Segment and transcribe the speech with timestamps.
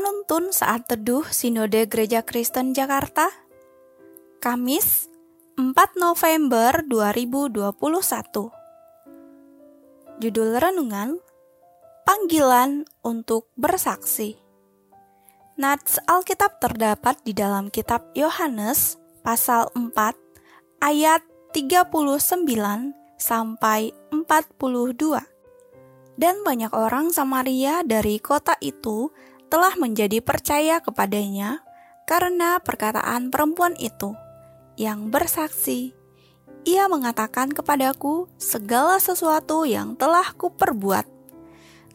[0.00, 3.28] Penuntun saat teduh Sinode Gereja Kristen Jakarta
[4.40, 5.12] Kamis
[5.60, 7.68] 4 November 2021
[10.24, 11.20] Judul Renungan
[12.08, 14.40] Panggilan untuk Bersaksi.
[15.60, 21.20] Nats Alkitab terdapat di dalam kitab Yohanes pasal 4 ayat
[21.52, 21.92] 39
[23.20, 25.28] sampai 42
[26.16, 29.12] dan banyak orang Samaria dari kota itu
[29.50, 31.60] telah menjadi percaya kepadanya
[32.06, 34.14] karena perkataan perempuan itu
[34.78, 35.92] yang bersaksi.
[36.64, 41.04] Ia mengatakan kepadaku segala sesuatu yang telah kuperbuat.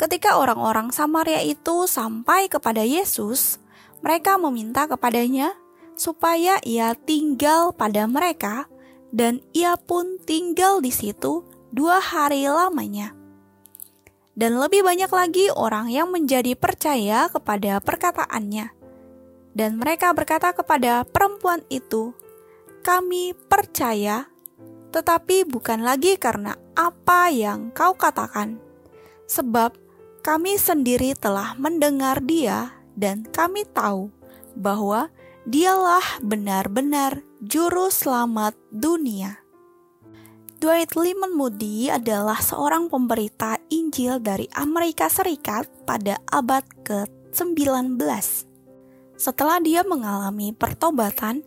[0.00, 3.60] Ketika orang-orang Samaria itu sampai kepada Yesus,
[4.00, 5.52] mereka meminta kepadanya
[5.94, 8.66] supaya ia tinggal pada mereka,
[9.12, 13.21] dan ia pun tinggal di situ dua hari lamanya
[14.42, 18.74] dan lebih banyak lagi orang yang menjadi percaya kepada perkataannya.
[19.54, 22.10] Dan mereka berkata kepada perempuan itu,
[22.82, 24.26] "Kami percaya,
[24.90, 28.58] tetapi bukan lagi karena apa yang kau katakan,
[29.30, 29.78] sebab
[30.26, 34.10] kami sendiri telah mendengar Dia, dan kami tahu
[34.58, 35.06] bahwa
[35.46, 39.41] Dialah benar-benar Juru Selamat dunia."
[40.62, 47.98] Dwight Lyman Moody adalah seorang pemberita Injil dari Amerika Serikat pada abad ke-19.
[49.18, 51.42] Setelah dia mengalami pertobatan,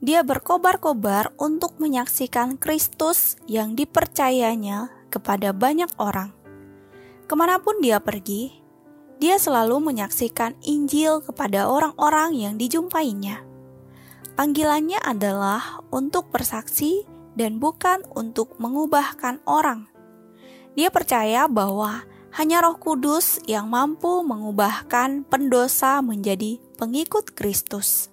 [0.00, 6.32] dia berkobar-kobar untuk menyaksikan Kristus yang dipercayanya kepada banyak orang.
[7.28, 8.64] Ke mana pun dia pergi,
[9.20, 13.44] dia selalu menyaksikan Injil kepada orang-orang yang dijumpainya.
[14.40, 19.86] Panggilannya adalah untuk bersaksi dan bukan untuk mengubahkan orang.
[20.74, 22.02] Dia percaya bahwa
[22.34, 28.10] hanya Roh Kudus yang mampu mengubahkan pendosa menjadi pengikut Kristus.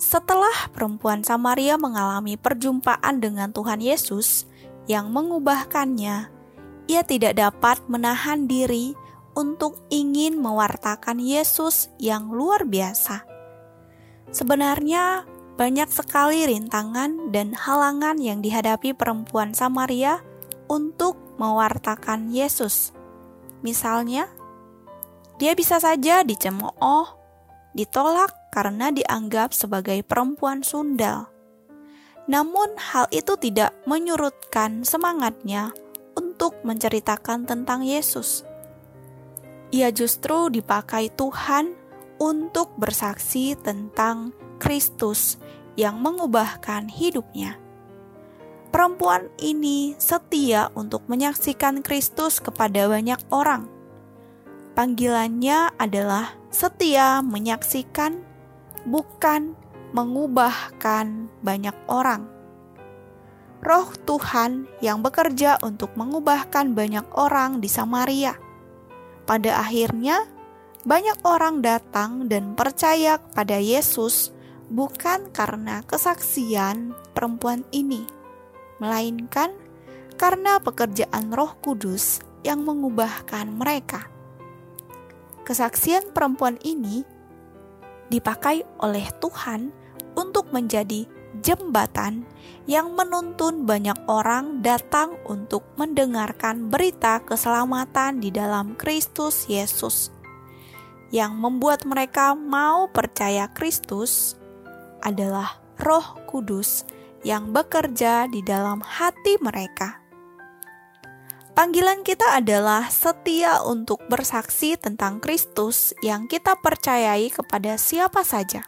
[0.00, 4.50] Setelah perempuan Samaria mengalami perjumpaan dengan Tuhan Yesus
[4.90, 6.26] yang mengubahkannya,
[6.90, 8.98] ia tidak dapat menahan diri
[9.38, 13.22] untuk ingin mewartakan Yesus yang luar biasa.
[14.34, 15.24] Sebenarnya,
[15.62, 20.18] banyak sekali rintangan dan halangan yang dihadapi perempuan Samaria
[20.66, 22.90] untuk mewartakan Yesus.
[23.62, 24.26] Misalnya,
[25.38, 27.14] dia bisa saja dicemooh,
[27.78, 31.30] ditolak karena dianggap sebagai perempuan sundal.
[32.26, 35.70] Namun, hal itu tidak menyurutkan semangatnya
[36.18, 38.42] untuk menceritakan tentang Yesus.
[39.70, 41.78] Ia justru dipakai Tuhan
[42.18, 45.42] untuk bersaksi tentang Kristus
[45.74, 47.58] yang mengubahkan hidupnya.
[48.70, 53.66] Perempuan ini setia untuk menyaksikan Kristus kepada banyak orang.
[54.78, 58.22] Panggilannya adalah setia menyaksikan,
[58.86, 59.58] bukan
[59.92, 62.30] mengubahkan banyak orang.
[63.60, 68.38] Roh Tuhan yang bekerja untuk mengubahkan banyak orang di Samaria.
[69.26, 70.24] Pada akhirnya,
[70.82, 74.34] banyak orang datang dan percaya kepada Yesus
[74.72, 78.08] bukan karena kesaksian perempuan ini,
[78.80, 79.52] melainkan
[80.16, 84.08] karena pekerjaan Roh Kudus yang mengubahkan mereka.
[85.44, 87.04] Kesaksian perempuan ini
[88.08, 89.68] dipakai oleh Tuhan
[90.16, 91.04] untuk menjadi
[91.44, 92.24] jembatan
[92.64, 100.12] yang menuntun banyak orang datang untuk mendengarkan berita keselamatan di dalam Kristus Yesus,
[101.12, 104.40] yang membuat mereka mau percaya Kristus
[105.02, 106.86] adalah Roh Kudus
[107.22, 110.02] yang bekerja di dalam hati mereka.
[111.52, 118.64] Panggilan kita adalah setia untuk bersaksi tentang Kristus yang kita percayai kepada siapa saja.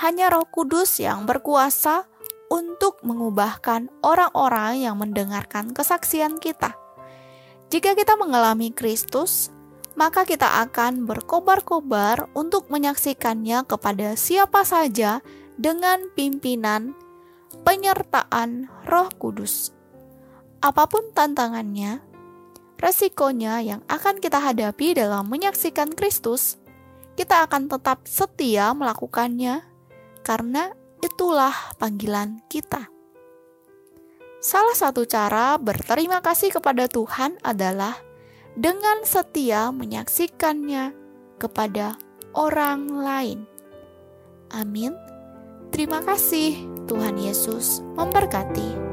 [0.00, 2.08] Hanya Roh Kudus yang berkuasa
[2.48, 6.74] untuk mengubahkan orang-orang yang mendengarkan kesaksian kita.
[7.68, 9.53] Jika kita mengalami Kristus,
[9.94, 15.22] maka kita akan berkobar-kobar untuk menyaksikannya kepada siapa saja
[15.54, 16.98] dengan pimpinan
[17.62, 19.70] penyertaan Roh Kudus.
[20.58, 22.02] Apa pun tantangannya,
[22.82, 26.58] resikonya yang akan kita hadapi dalam menyaksikan Kristus,
[27.14, 29.62] kita akan tetap setia melakukannya
[30.26, 30.74] karena
[31.04, 32.90] itulah panggilan kita.
[34.44, 37.96] Salah satu cara berterima kasih kepada Tuhan adalah
[38.54, 40.94] dengan setia menyaksikannya
[41.38, 41.98] kepada
[42.34, 43.38] orang lain.
[44.54, 44.94] Amin.
[45.74, 46.54] Terima kasih,
[46.86, 48.83] Tuhan Yesus memberkati.